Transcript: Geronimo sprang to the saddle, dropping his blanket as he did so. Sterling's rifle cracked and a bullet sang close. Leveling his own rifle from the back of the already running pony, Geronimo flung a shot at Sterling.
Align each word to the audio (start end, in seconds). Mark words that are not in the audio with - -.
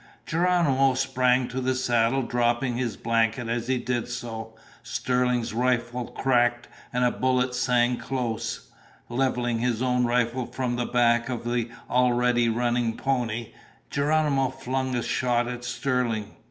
Geronimo 0.25 0.95
sprang 0.95 1.47
to 1.49 1.61
the 1.61 1.75
saddle, 1.75 2.23
dropping 2.23 2.75
his 2.75 2.97
blanket 2.97 3.47
as 3.47 3.67
he 3.67 3.77
did 3.77 4.07
so. 4.07 4.55
Sterling's 4.81 5.53
rifle 5.53 6.07
cracked 6.07 6.67
and 6.91 7.03
a 7.03 7.11
bullet 7.11 7.53
sang 7.53 7.97
close. 7.97 8.71
Leveling 9.09 9.59
his 9.59 9.79
own 9.79 10.03
rifle 10.05 10.47
from 10.47 10.75
the 10.75 10.87
back 10.87 11.29
of 11.29 11.43
the 11.43 11.69
already 11.87 12.49
running 12.49 12.97
pony, 12.97 13.53
Geronimo 13.91 14.49
flung 14.49 14.95
a 14.95 15.03
shot 15.03 15.47
at 15.47 15.63
Sterling. 15.63 16.31